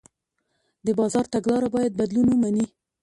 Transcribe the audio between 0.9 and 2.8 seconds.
بازار تګلاره باید بدلون ومني.